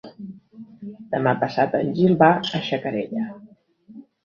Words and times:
Demà 1.11 1.33
passat 1.43 1.77
en 1.81 1.93
Gil 2.01 2.17
va 2.23 2.31
a 2.39 2.59
Xacarella. 2.71 3.31